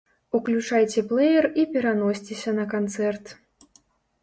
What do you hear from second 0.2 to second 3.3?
Уключайце плэер і пераносьцеся на канцэрт.